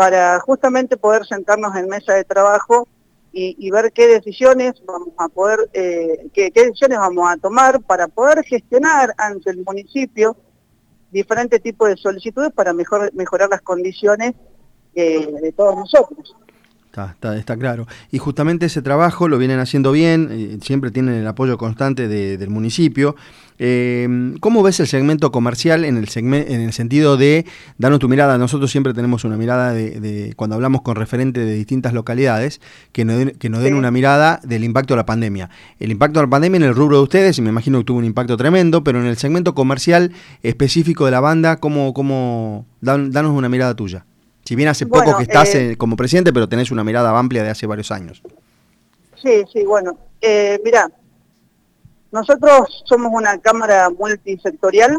para 0.00 0.40
justamente 0.40 0.96
poder 0.96 1.26
sentarnos 1.26 1.76
en 1.76 1.86
mesa 1.86 2.14
de 2.14 2.24
trabajo 2.24 2.88
y, 3.34 3.70
ver 3.70 3.92
qué 3.92 4.06
decisiones 4.06 4.82
vamos 4.86 5.10
a 5.18 5.28
poder, 5.28 5.68
eh, 5.74 6.30
qué, 6.32 6.50
decisiones 6.50 6.96
vamos 6.96 7.30
a 7.30 7.36
tomar 7.36 7.82
para 7.82 8.08
poder 8.08 8.42
gestionar 8.42 9.12
ante 9.18 9.50
el 9.50 9.62
municipio 9.62 10.38
diferentes 11.10 11.60
tipos 11.62 11.90
de 11.90 11.98
solicitudes 11.98 12.50
para 12.50 12.72
mejor, 12.72 13.12
mejorar 13.12 13.50
las 13.50 13.60
condiciones 13.60 14.32
eh, 14.94 15.30
de 15.42 15.52
todos 15.52 15.76
nosotros. 15.76 16.34
Está, 16.90 17.36
está, 17.36 17.56
claro. 17.56 17.86
Y 18.10 18.18
justamente 18.18 18.66
ese 18.66 18.82
trabajo 18.82 19.28
lo 19.28 19.38
vienen 19.38 19.60
haciendo 19.60 19.92
bien, 19.92 20.28
eh, 20.32 20.58
siempre 20.60 20.90
tienen 20.90 21.14
el 21.14 21.26
apoyo 21.26 21.56
constante 21.56 22.08
del 22.08 22.50
municipio. 22.50 23.14
Eh, 23.60 24.34
¿Cómo 24.40 24.64
ves 24.64 24.80
el 24.80 24.88
segmento 24.88 25.30
comercial 25.30 25.84
en 25.84 25.98
el, 25.98 26.08
en 26.14 26.60
el 26.60 26.72
sentido 26.72 27.16
de 27.16 27.46
darnos 27.78 28.00
tu 28.00 28.08
mirada? 28.08 28.38
Nosotros 28.38 28.72
siempre 28.72 28.92
tenemos 28.92 29.22
una 29.22 29.36
mirada 29.36 29.72
de, 29.72 30.32
cuando 30.34 30.56
hablamos 30.56 30.82
con 30.82 30.96
referentes 30.96 31.46
de 31.46 31.54
distintas 31.54 31.92
localidades, 31.92 32.60
que 32.90 33.04
nos, 33.04 33.18
den, 33.18 33.30
que 33.38 33.50
nos 33.50 33.62
den 33.62 33.74
una 33.74 33.92
mirada 33.92 34.40
del 34.42 34.64
impacto 34.64 34.94
de 34.94 34.96
la 34.96 35.06
pandemia. 35.06 35.48
El 35.78 35.92
impacto 35.92 36.18
de 36.18 36.26
la 36.26 36.30
pandemia 36.30 36.56
en 36.56 36.64
el 36.64 36.74
rubro 36.74 36.96
de 36.96 37.04
ustedes, 37.04 37.38
y 37.38 37.42
me 37.42 37.50
imagino 37.50 37.78
que 37.78 37.84
tuvo 37.84 37.98
un 37.98 38.04
impacto 38.04 38.36
tremendo, 38.36 38.82
pero 38.82 39.00
en 39.00 39.06
el 39.06 39.16
segmento 39.16 39.54
comercial 39.54 40.10
específico 40.42 41.04
de 41.04 41.12
la 41.12 41.20
banda, 41.20 41.58
¿cómo, 41.58 41.94
cómo 41.94 42.66
danos 42.80 43.30
una 43.30 43.48
mirada 43.48 43.74
tuya? 43.74 44.06
Si 44.44 44.56
bien 44.56 44.68
hace 44.68 44.86
poco 44.86 45.16
que 45.16 45.24
estás 45.24 45.54
eh, 45.54 45.76
como 45.76 45.96
presidente, 45.96 46.32
pero 46.32 46.48
tenés 46.48 46.70
una 46.70 46.82
mirada 46.82 47.16
amplia 47.16 47.42
de 47.42 47.50
hace 47.50 47.66
varios 47.66 47.90
años. 47.90 48.22
Sí, 49.22 49.44
sí, 49.52 49.64
bueno. 49.64 49.96
Eh, 50.20 50.60
mira, 50.64 50.90
nosotros 52.10 52.82
somos 52.86 53.12
una 53.12 53.38
cámara 53.38 53.88
multisectorial, 53.90 54.98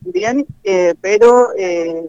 bien, 0.00 0.46
eh, 0.64 0.94
pero 1.00 1.50
eh, 1.56 2.08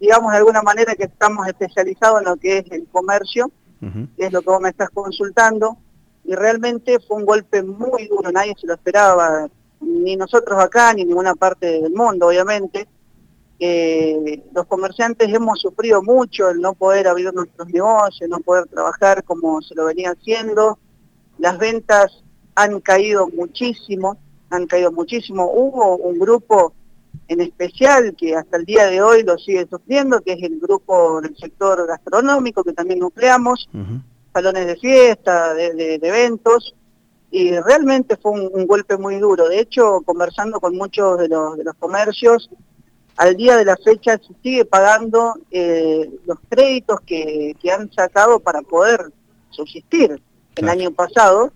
digamos 0.00 0.32
de 0.32 0.38
alguna 0.38 0.62
manera 0.62 0.94
que 0.94 1.04
estamos 1.04 1.46
especializados 1.46 2.20
en 2.20 2.26
lo 2.26 2.36
que 2.36 2.58
es 2.58 2.70
el 2.70 2.86
comercio, 2.88 3.50
que 3.80 4.26
es 4.26 4.32
lo 4.32 4.42
que 4.42 4.50
vos 4.50 4.60
me 4.60 4.70
estás 4.70 4.90
consultando, 4.90 5.78
y 6.24 6.34
realmente 6.34 6.98
fue 7.06 7.16
un 7.16 7.24
golpe 7.24 7.62
muy 7.62 8.08
duro, 8.08 8.30
nadie 8.32 8.54
se 8.60 8.66
lo 8.66 8.74
esperaba, 8.74 9.48
ni 9.80 10.16
nosotros 10.16 10.58
acá, 10.58 10.92
ni 10.92 11.02
en 11.02 11.08
ninguna 11.08 11.34
parte 11.34 11.80
del 11.80 11.92
mundo, 11.92 12.26
obviamente, 12.26 12.88
los 13.60 14.66
comerciantes 14.66 15.28
hemos 15.32 15.60
sufrido 15.60 16.02
mucho 16.02 16.48
el 16.48 16.60
no 16.60 16.74
poder 16.74 17.08
abrir 17.08 17.32
nuestros 17.34 17.68
negocios, 17.68 18.28
no 18.28 18.38
poder 18.38 18.66
trabajar 18.66 19.24
como 19.24 19.60
se 19.62 19.74
lo 19.74 19.86
venía 19.86 20.10
haciendo. 20.10 20.78
Las 21.38 21.58
ventas 21.58 22.22
han 22.54 22.80
caído 22.80 23.28
muchísimo, 23.28 24.16
han 24.50 24.66
caído 24.66 24.92
muchísimo. 24.92 25.50
Hubo 25.52 25.96
un 25.96 26.18
grupo 26.18 26.72
en 27.26 27.40
especial 27.40 28.14
que 28.16 28.36
hasta 28.36 28.56
el 28.56 28.64
día 28.64 28.86
de 28.86 29.02
hoy 29.02 29.22
lo 29.22 29.36
sigue 29.38 29.66
sufriendo, 29.68 30.20
que 30.20 30.32
es 30.32 30.42
el 30.42 30.58
grupo 30.60 31.20
del 31.20 31.36
sector 31.36 31.86
gastronómico 31.86 32.62
que 32.64 32.72
también 32.72 33.00
nucleamos, 33.00 33.68
salones 34.32 34.66
de 34.66 34.76
fiesta, 34.76 35.52
de, 35.54 35.98
eventos, 36.02 36.74
y 37.30 37.58
realmente 37.58 38.16
fue 38.16 38.32
un, 38.32 38.66
golpe 38.66 38.96
muy 38.96 39.16
duro. 39.16 39.48
De 39.48 39.60
hecho, 39.60 40.00
conversando 40.02 40.60
con 40.60 40.76
muchos 40.76 41.18
de 41.18 41.28
los, 41.28 41.56
de 41.58 41.64
los 41.64 41.74
comercios, 41.74 42.48
al 43.18 43.36
día 43.36 43.56
de 43.56 43.64
la 43.64 43.76
fecha 43.76 44.16
se 44.16 44.32
sigue 44.44 44.64
pagando 44.64 45.34
eh, 45.50 46.08
los 46.24 46.38
créditos 46.48 47.00
que, 47.00 47.56
han 47.76 47.92
sacado 47.92 48.38
para 48.38 48.62
poder 48.62 49.12
subsistir. 49.50 50.22
El 50.54 50.68
año 50.68 50.92
pasado, 50.92 51.52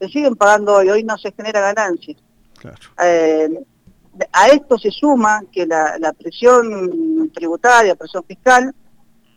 se 0.00 0.08
siguen 0.08 0.36
pagando 0.36 0.74
hoy, 0.74 0.88
hoy 0.88 1.04
no 1.04 1.18
se 1.18 1.30
genera 1.32 1.60
ganancias. 1.60 2.16
Eh, 3.04 3.48
a 4.32 4.48
esto 4.48 4.78
se 4.78 4.90
suma 4.90 5.42
que 5.52 5.66
la, 5.66 6.14
presión 6.18 7.30
tributaria, 7.34 7.94
presión 7.94 8.24
fiscal, 8.24 8.74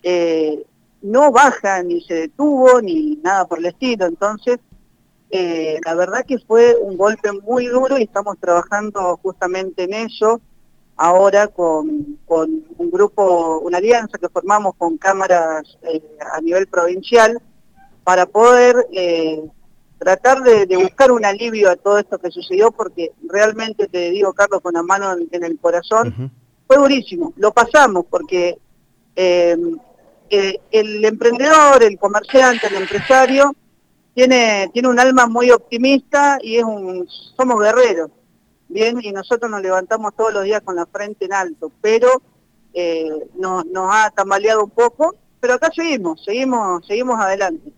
eh, 0.01 0.65
no 1.01 1.31
baja 1.31 1.83
ni 1.83 2.01
se 2.01 2.13
detuvo 2.13 2.81
ni 2.81 3.17
nada 3.17 3.45
por 3.45 3.59
el 3.59 3.65
estilo, 3.65 4.05
entonces 4.05 4.59
la 5.29 5.93
verdad 5.95 6.23
que 6.25 6.39
fue 6.39 6.77
un 6.79 6.95
golpe 6.95 7.33
muy 7.33 7.67
duro 7.67 7.97
y 7.97 8.03
estamos 8.03 8.37
trabajando 8.39 9.19
justamente 9.21 9.83
en 9.83 9.93
eso, 9.93 10.39
ahora 10.97 11.47
con, 11.47 12.17
un 12.27 12.91
grupo, 12.91 13.59
una 13.59 13.77
alianza 13.77 14.17
que 14.17 14.29
formamos 14.29 14.75
con 14.77 14.97
cámaras 14.97 15.77
eh, 15.83 16.01
a 16.33 16.41
nivel 16.41 16.67
provincial 16.67 17.41
para 18.03 18.25
poder 18.25 18.87
eh, 18.91 19.43
tratar 19.97 20.41
de, 20.41 20.77
buscar 20.77 21.11
un 21.11 21.25
alivio 21.25 21.69
a 21.69 21.75
todo 21.75 21.97
esto 21.97 22.17
que 22.19 22.31
sucedió, 22.31 22.71
porque 22.71 23.11
realmente 23.27 23.87
te 23.87 24.11
digo, 24.11 24.33
Carlos, 24.33 24.61
con 24.61 24.73
la 24.73 24.83
mano 24.83 25.15
en, 25.31 25.43
el 25.43 25.59
corazón, 25.59 26.31
fue 26.67 26.77
durísimo. 26.77 27.33
Lo 27.37 27.51
pasamos 27.51 28.05
porque 28.09 28.57
eh, 29.15 29.57
el 30.29 31.05
emprendedor, 31.05 31.83
el 31.83 31.97
comerciante, 31.97 32.67
el 32.67 32.75
empresario, 32.75 33.55
tiene, 34.13 34.69
tiene 34.71 34.87
un 34.87 34.99
alma 34.99 35.27
muy 35.27 35.51
optimista 35.51 36.37
y 36.41 36.57
es 36.57 36.63
un, 36.63 37.05
somos 37.35 37.61
guerreros 37.61 38.09
bien, 38.75 38.97
y 39.01 39.11
nosotros 39.13 39.49
nos 39.49 39.61
levantamos 39.61 40.13
todos 40.15 40.33
los 40.33 40.43
días 40.43 40.61
con 40.61 40.75
la 40.75 40.85
frente 40.85 41.25
en 41.25 41.33
alto, 41.33 41.71
pero 41.81 42.21
eh, 42.73 43.09
nos, 43.39 43.63
ha 43.89 44.11
tambaleado 44.11 44.65
un 44.65 44.69
poco, 44.69 45.15
pero 45.39 45.53
acá 45.53 45.71
seguimos, 45.73 46.21
seguimos, 46.23 46.85
seguimos 46.85 47.17
adelante. 47.17 47.71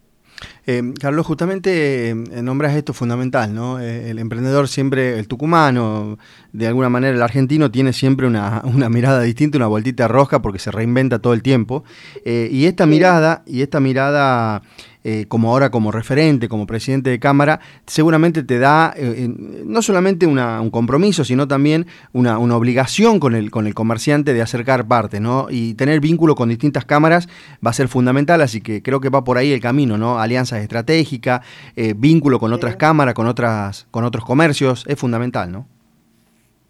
Eh, 0.66 0.94
Carlos, 1.00 1.26
justamente 1.26 2.10
eh, 2.10 2.16
nombras 2.16 2.76
esto 2.76 2.94
fundamental, 2.94 3.54
¿no? 3.54 3.80
el 3.80 4.20
emprendedor 4.20 4.68
siempre, 4.68 5.18
el 5.18 5.28
tucumano, 5.28 6.18
de 6.52 6.68
alguna 6.68 6.90
manera 6.90 7.16
el 7.16 7.22
argentino, 7.22 7.72
tiene 7.72 7.94
siempre 7.94 8.26
una, 8.26 8.64
una 8.66 8.90
mirada 8.90 9.22
distinta, 9.22 9.58
una 9.58 9.68
vueltita 9.68 10.08
roja 10.08 10.42
porque 10.42 10.60
se 10.60 10.72
reinventa 10.72 11.20
todo 11.20 11.34
el 11.34 11.44
tiempo. 11.44 11.84
y 12.26 12.66
esta 12.66 12.88
mirada, 12.88 13.44
y 13.46 13.62
esta 13.62 13.80
mirada 13.80 14.64
eh, 15.10 15.26
como 15.26 15.52
ahora 15.52 15.72
como 15.72 15.94
referente, 15.94 16.50
como 16.50 16.68
presidente 16.68 17.10
de 17.10 17.18
Cámara, 17.18 17.62
seguramente 17.86 18.44
te 18.44 18.60
da 18.60 18.94
eh, 18.94 19.30
no 19.30 19.82
solamente 19.82 20.26
un 20.26 20.70
compromiso, 20.70 21.24
sino 21.24 21.48
también 21.48 21.88
una, 22.12 22.38
obligación 22.38 23.22
con 23.22 23.34
el, 23.34 23.50
con 23.50 23.68
el 23.68 23.74
comerciante 23.74 24.34
de 24.34 24.42
acercar 24.42 24.86
parte, 24.86 25.22
¿no? 25.22 25.48
Y 25.50 25.76
tener 25.76 26.02
vínculo 26.02 26.36
con 26.36 26.50
distintas 26.50 26.84
cámaras 26.84 27.30
va 27.66 27.70
a 27.70 27.74
ser 27.74 27.88
fundamental, 27.88 28.42
así 28.42 28.60
que 28.60 28.84
creo 28.84 29.00
que 29.00 29.08
va 29.08 29.24
por 29.24 29.38
ahí 29.38 29.54
el 29.54 29.62
camino, 29.62 29.98
¿no? 29.98 30.20
Alianzas 30.20 30.60
estratégicas, 30.60 31.40
eh, 31.78 31.94
vínculo 31.96 32.38
con 32.38 32.52
otras 32.52 32.76
cámaras, 32.76 33.14
con, 33.14 33.28
otras, 33.28 33.88
con 33.92 34.04
otros 34.04 34.26
comercios, 34.26 34.84
es 34.90 35.00
fundamental, 35.00 35.50
¿no? 35.50 35.70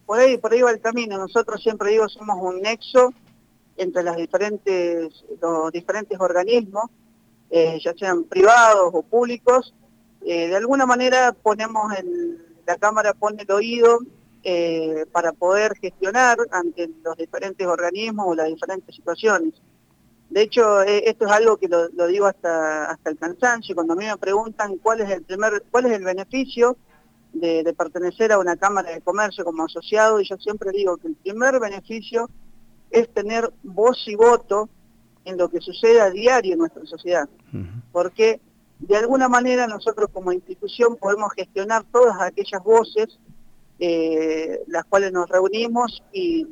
Por 0.06 0.20
ahí, 0.20 0.38
por 0.38 0.54
ahí 0.54 0.62
va 0.62 0.70
el 0.70 0.80
camino. 0.80 1.18
Nosotros 1.18 1.60
siempre 1.64 1.90
digo 1.90 2.08
somos 2.08 2.38
un 2.40 2.62
nexo 2.62 3.16
entre 3.78 4.04
las 4.04 4.16
diferentes, 4.16 5.26
los 5.42 5.72
diferentes 5.72 6.20
organismos 6.20 6.92
eh, 7.50 7.80
ya 7.84 7.94
sean 7.94 8.26
privados 8.26 8.92
o 8.94 9.02
públicos, 9.04 9.74
eh, 10.26 10.48
de 10.48 10.56
alguna 10.56 10.86
manera 10.86 11.32
ponemos 11.32 11.94
el, 11.98 12.38
la 12.66 12.76
Cámara 12.78 13.14
pone 13.14 13.44
el 13.44 13.52
oído 13.52 14.00
eh, 14.44 15.06
para 15.12 15.32
poder 15.32 15.78
gestionar 15.80 16.38
ante 16.52 16.90
los 17.04 17.16
diferentes 17.18 17.66
organismos 17.66 18.28
o 18.28 18.36
las 18.36 18.48
diferentes 18.48 18.96
situaciones. 18.96 19.54
De 20.30 20.42
hecho, 20.42 20.82
esto 20.82 21.26
es 21.26 21.32
algo 21.32 21.56
que 21.56 21.70
lo, 21.70 21.88
digo 22.08 22.26
hasta, 22.26 22.92
hasta 22.92 23.10
el 23.10 23.18
cansancio, 23.18 23.74
cuando 23.74 23.94
a 23.94 23.96
mí 23.96 24.06
me 24.06 24.18
preguntan 24.18 24.78
cuál 24.78 25.00
es 25.00 25.10
el 25.10 25.24
primer, 25.24 25.64
cuál 25.72 25.86
es 25.86 25.94
el 25.94 26.04
beneficio 26.04 26.76
de, 27.32 27.64
de 27.64 27.74
pertenecer 27.74 28.34
a 28.34 28.40
una 28.40 28.58
Cámara 28.58 28.92
de 28.92 29.00
Comercio 29.00 29.46
como 29.46 29.64
asociado, 29.64 30.20
y 30.20 30.28
yo 30.28 30.36
siempre 30.38 30.72
digo 30.72 30.98
que 30.98 31.08
el 31.08 31.16
primer 31.16 31.62
beneficio 31.62 32.30
es 32.92 33.12
tener 33.14 33.54
voz 33.64 34.06
y 34.08 34.16
voto 34.16 34.70
en 35.28 35.38
lo 35.38 35.50
que 35.50 35.60
sucede 35.60 36.00
a 36.00 36.10
diario 36.10 36.54
en 36.54 36.60
nuestra 36.60 36.86
sociedad. 36.86 37.28
Porque 37.92 38.40
de 38.80 38.96
alguna 38.96 39.28
manera 39.28 39.68
nosotros 39.68 40.10
como 40.14 40.32
institución 40.32 40.96
podemos 40.96 41.34
gestionar 41.34 41.84
todas 41.92 42.16
aquellas 42.22 42.64
voces 42.64 43.20
eh, 43.80 44.62
las 44.68 44.86
cuales 44.86 45.12
nos 45.12 45.30
reunimos 45.30 46.02
y, 46.14 46.48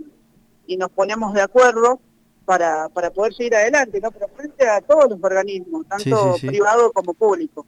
nos 0.77 0.89
ponemos 0.91 1.34
de 1.34 1.41
acuerdo 1.41 2.00
para, 2.44 2.89
para 2.89 3.12
poder 3.12 3.34
seguir 3.34 3.55
adelante, 3.55 4.01
¿no? 4.01 4.12
Pero 4.12 4.27
frente 4.36 4.67
a 4.67 4.82
todos 4.82 5.10
los 5.10 5.24
organismos, 5.24 5.88
tanto 5.88 6.36
privado 6.41 6.91
como 6.91 7.13
público. 7.13 7.65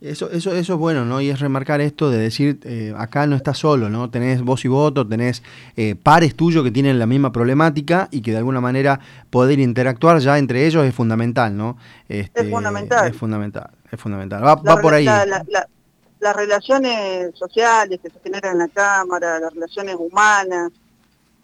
Eso, 0.00 0.30
eso, 0.30 0.54
eso 0.54 0.72
es 0.72 0.78
bueno, 0.78 1.04
¿no? 1.04 1.20
Y 1.20 1.28
es 1.28 1.40
remarcar 1.40 1.82
esto 1.82 2.10
de 2.10 2.16
decir, 2.16 2.58
eh, 2.64 2.94
acá 2.96 3.26
no 3.26 3.36
estás 3.36 3.58
solo, 3.58 3.90
¿no? 3.90 4.08
Tenés 4.08 4.40
voz 4.40 4.64
y 4.64 4.68
voto, 4.68 5.06
tenés 5.06 5.42
eh, 5.76 5.94
pares 5.94 6.34
tuyos 6.34 6.64
que 6.64 6.70
tienen 6.70 6.98
la 6.98 7.04
misma 7.04 7.32
problemática 7.32 8.08
y 8.10 8.22
que 8.22 8.30
de 8.30 8.38
alguna 8.38 8.62
manera 8.62 8.98
poder 9.28 9.58
interactuar 9.58 10.18
ya 10.20 10.38
entre 10.38 10.66
ellos 10.66 10.86
es 10.86 10.94
fundamental, 10.94 11.54
¿no? 11.54 11.76
Este, 12.08 12.40
es 12.40 12.50
fundamental. 12.50 13.08
Es 13.08 13.16
fundamental, 13.16 13.70
es 13.92 14.00
fundamental. 14.00 14.42
Va, 14.42 14.56
por 14.80 14.94
ahí. 14.94 15.04
las 15.04 16.36
relaciones 16.36 17.38
sociales 17.38 18.00
que 18.02 18.08
se 18.08 18.20
generan 18.20 18.52
en 18.52 18.58
la 18.58 18.68
Cámara, 18.68 19.38
las 19.38 19.52
relaciones 19.52 19.96
humanas, 19.98 20.72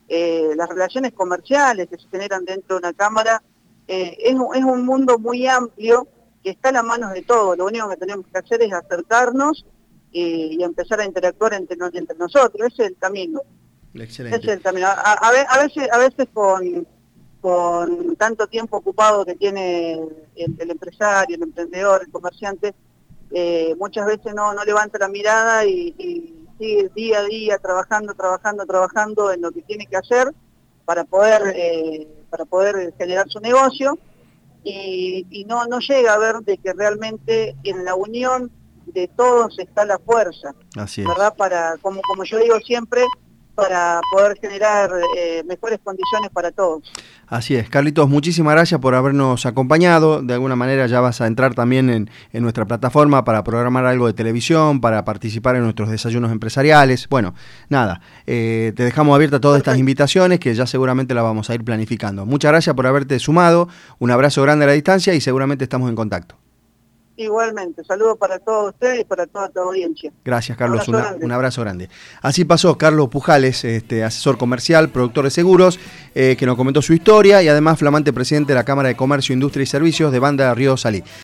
eh, 0.08 0.48
las 0.56 0.68
relaciones 0.70 1.12
comerciales 1.12 1.88
que 1.88 1.98
se 1.98 2.08
generan 2.08 2.46
dentro 2.46 2.76
de 2.76 2.88
una 2.88 2.94
Cámara, 2.94 3.42
es, 3.86 4.16
es 4.18 4.64
un 4.64 4.86
mundo 4.86 5.18
muy 5.18 5.46
amplio 5.46 6.08
que 6.46 6.52
está 6.52 6.68
a 6.68 6.72
las 6.74 6.84
manos 6.84 7.12
de 7.12 7.22
todos, 7.22 7.58
lo 7.58 7.66
único 7.66 7.88
que 7.88 7.96
tenemos 7.96 8.24
que 8.32 8.38
hacer 8.38 8.62
es 8.62 8.72
acercarnos 8.72 9.66
y, 10.12 10.62
empezar 10.62 11.00
a 11.00 11.04
interactuar 11.04 11.54
entre, 11.54 11.76
entre 11.92 12.16
nosotros, 12.16 12.68
ese 12.72 12.84
es 12.84 12.90
el 12.90 12.96
camino. 12.98 13.40
Excelente. 13.92 14.38
Ese 14.38 14.46
es 14.46 14.56
el 14.58 14.62
camino. 14.62 14.86
A, 14.86 15.58
veces, 15.60 15.90
a 15.90 15.98
veces 15.98 16.28
con, 16.32 16.86
con 17.40 18.14
tanto 18.14 18.46
tiempo 18.46 18.76
ocupado 18.76 19.24
que 19.24 19.34
tiene 19.34 19.94
el, 20.36 20.70
empresario, 20.70 21.34
el 21.34 21.42
emprendedor, 21.42 22.02
el 22.06 22.12
comerciante, 22.12 22.76
eh, 23.32 23.74
muchas 23.76 24.06
veces 24.06 24.32
no, 24.32 24.54
no 24.54 24.64
levanta 24.64 25.00
la 25.00 25.08
mirada 25.08 25.66
y, 25.66 26.32
sigue 26.60 26.90
día 26.94 27.18
a 27.18 27.24
día 27.24 27.58
trabajando, 27.58 28.14
trabajando, 28.14 28.64
trabajando 28.66 29.32
en 29.32 29.40
lo 29.40 29.50
que 29.50 29.62
tiene 29.62 29.84
que 29.86 29.96
hacer 29.96 30.32
para 30.84 31.02
poder, 31.02 31.42
eh, 31.56 32.06
para 32.30 32.44
poder 32.44 32.94
generar 32.96 33.28
su 33.28 33.40
negocio 33.40 33.98
y, 34.68 35.44
no, 35.46 35.64
no 35.66 35.78
llega 35.78 36.14
a 36.14 36.18
ver 36.18 36.36
de 36.40 36.58
que 36.58 36.72
realmente 36.72 37.56
en 37.62 37.84
la 37.84 37.94
unión 37.94 38.50
de 38.86 39.08
todos 39.08 39.58
está 39.58 39.84
la 39.84 39.98
fuerza, 39.98 40.54
Así 40.76 41.02
es. 41.02 41.08
¿verdad? 41.08 41.34
Para, 41.36 41.76
como, 41.78 42.00
como 42.02 42.24
yo 42.24 42.38
digo 42.38 42.58
siempre, 42.60 43.04
para 43.56 44.00
poder 44.12 44.38
generar 44.38 44.90
eh, 45.16 45.42
mejores 45.44 45.80
condiciones 45.82 46.30
para 46.30 46.52
todos. 46.52 46.82
Así 47.26 47.56
es. 47.56 47.68
Carlitos, 47.68 48.08
muchísimas 48.08 48.54
gracias 48.54 48.80
por 48.80 48.94
habernos 48.94 49.46
acompañado. 49.46 50.22
De 50.22 50.34
alguna 50.34 50.54
manera 50.54 50.86
ya 50.86 51.00
vas 51.00 51.20
a 51.20 51.26
entrar 51.26 51.54
también 51.54 51.90
en, 51.90 52.08
nuestra 52.42 52.66
plataforma 52.66 53.24
para 53.24 53.42
programar 53.42 53.86
algo 53.86 54.06
de 54.06 54.12
televisión, 54.12 54.80
para 54.80 55.04
participar 55.04 55.56
en 55.56 55.62
nuestros 55.62 55.90
desayunos 55.90 56.30
empresariales. 56.30 57.08
Bueno, 57.08 57.34
nada, 57.68 58.00
eh, 58.26 58.72
te 58.76 58.84
dejamos 58.84 59.14
abiertas 59.14 59.40
todas 59.40 59.58
estas 59.58 59.78
invitaciones 59.78 60.38
que 60.38 60.54
ya 60.54 60.66
seguramente 60.66 61.14
las 61.14 61.24
vamos 61.24 61.50
a 61.50 61.54
ir 61.54 61.64
planificando. 61.64 62.26
Muchas 62.26 62.52
gracias 62.52 62.76
por 62.76 62.86
haberte 62.86 63.18
sumado. 63.18 63.68
Un 63.98 64.10
abrazo 64.10 64.42
grande 64.42 64.66
a 64.66 64.68
la 64.68 64.74
distancia 64.74 65.14
y 65.14 65.20
seguramente 65.20 65.64
estamos 65.64 65.88
en 65.88 65.96
contacto. 65.96 66.45
Igualmente, 67.18 67.82
saludos 67.82 68.18
para 68.18 68.38
todos 68.38 68.74
ustedes 68.74 69.00
y 69.00 69.04
para 69.04 69.26
toda 69.26 69.48
tu 69.48 69.60
audiencia. 69.60 70.12
Gracias, 70.22 70.56
Carlos, 70.58 70.86
un 70.86 71.32
abrazo 71.32 71.62
grande. 71.62 71.88
Así 72.20 72.44
pasó 72.44 72.76
Carlos 72.76 73.08
Pujales, 73.08 73.64
este, 73.64 74.04
asesor 74.04 74.36
comercial, 74.36 74.90
productor 74.90 75.24
de 75.24 75.30
seguros, 75.30 75.80
eh, 76.14 76.36
que 76.38 76.44
nos 76.44 76.56
comentó 76.56 76.82
su 76.82 76.92
historia 76.92 77.42
y 77.42 77.48
además 77.48 77.78
flamante 77.78 78.12
presidente 78.12 78.52
de 78.52 78.56
la 78.56 78.64
Cámara 78.64 78.88
de 78.88 78.96
Comercio, 78.96 79.32
Industria 79.32 79.62
y 79.62 79.66
Servicios 79.66 80.12
de 80.12 80.18
Banda 80.18 80.48
de 80.48 80.54
Río 80.54 80.76
Salí. 80.76 81.02